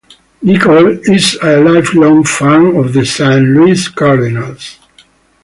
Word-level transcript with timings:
Nichols 0.41 1.07
is 1.07 1.37
a 1.43 1.57
lifelong 1.57 2.23
fan 2.23 2.75
of 2.75 2.91
the 2.91 3.05
Saint 3.05 3.45
Louis 3.49 3.87
Cardinals. 3.89 4.79